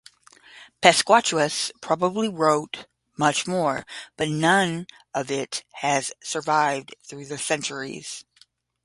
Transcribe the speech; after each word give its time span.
Paschasius 0.81 1.71
probably 1.79 2.27
wrote 2.27 2.87
much 3.19 3.45
more, 3.45 3.85
but 4.17 4.29
none 4.29 4.87
of 5.13 5.29
it 5.29 5.63
has 5.73 6.11
survived 6.23 6.95
through 7.07 7.27
the 7.27 7.37
centuries. 7.37 8.25